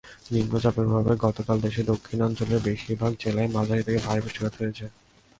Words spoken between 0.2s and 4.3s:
নিম্নচাপের প্রভাবে গতকাল দেশের দক্ষিণাঞ্চলের বেশির ভাগ জেলায় মাঝারি থেকে ভারী